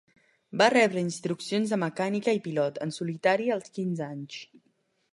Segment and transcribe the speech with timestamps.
[0.61, 4.45] Va rebre instruccions de mecànica i pilot, en solitari als quinze anys.